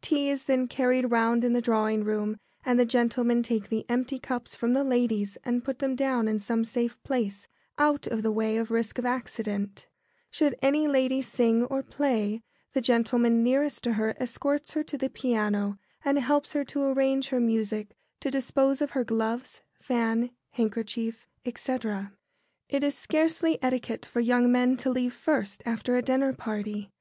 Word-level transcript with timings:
Tea 0.00 0.30
is 0.30 0.44
then 0.44 0.68
carried 0.68 1.10
round 1.10 1.42
in 1.42 1.54
the 1.54 1.60
drawing 1.60 2.04
room, 2.04 2.36
and 2.64 2.78
the 2.78 2.84
gentlemen 2.86 3.42
take 3.42 3.68
the 3.68 3.84
empty 3.88 4.16
cups 4.20 4.54
from 4.54 4.74
the 4.74 4.84
ladies 4.84 5.36
and 5.44 5.64
put 5.64 5.80
them 5.80 5.96
down 5.96 6.28
in 6.28 6.38
some 6.38 6.64
safe 6.64 7.02
place, 7.02 7.48
out 7.78 8.06
of 8.06 8.22
the 8.22 8.30
way 8.30 8.58
of 8.58 8.70
risk 8.70 8.96
of 8.98 9.04
accident. 9.04 9.88
[Sidenote: 10.30 10.58
When 10.62 10.74
a 10.76 10.86
lady 10.86 11.20
sings 11.20 11.66
or 11.68 11.82
plays.] 11.82 11.94
Should 11.98 11.98
any 11.98 11.98
lady 11.98 12.00
sing 12.00 12.36
or 12.36 12.36
play, 12.38 12.42
the 12.74 12.80
gentleman 12.80 13.42
nearest 13.42 13.82
to 13.82 13.94
her 13.94 14.14
escorts 14.18 14.74
her 14.74 14.84
to 14.84 14.96
the 14.96 15.10
piano 15.10 15.80
and 16.04 16.16
helps 16.16 16.52
her 16.52 16.64
to 16.66 16.82
arrange 16.84 17.30
her 17.30 17.40
music, 17.40 17.96
to 18.20 18.30
dispose 18.30 18.80
of 18.80 18.92
her 18.92 19.02
gloves, 19.02 19.62
fan, 19.80 20.30
handkerchief, 20.50 21.26
&c. 21.44 21.50
[Sidenote: 21.56 21.84
Leaving 21.90 21.98
early.] 22.06 22.16
It 22.68 22.84
is 22.84 22.94
scarcely 22.96 23.58
etiquette 23.60 24.06
for 24.06 24.20
young 24.20 24.52
men 24.52 24.76
to 24.76 24.90
leave 24.90 25.12
first 25.12 25.60
after 25.66 25.96
a 25.96 26.02
dinner 26.02 26.32
party. 26.32 26.92